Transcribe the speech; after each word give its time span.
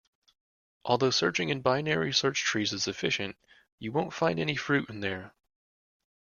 Although 0.83 1.11
searching 1.11 1.49
in 1.49 1.61
binary 1.61 2.11
search 2.11 2.43
trees 2.43 2.73
is 2.73 2.87
efficient, 2.87 3.35
you 3.77 3.91
won't 3.91 4.15
find 4.15 4.39
any 4.39 4.55
fruit 4.55 4.89
in 4.89 4.99
there. 4.99 5.35